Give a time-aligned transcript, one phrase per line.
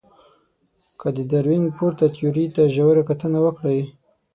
[0.99, 3.81] که د داروېن پورته تیوري ته ژوره کتنه وکړئ.